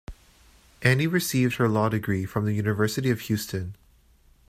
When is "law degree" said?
1.69-2.25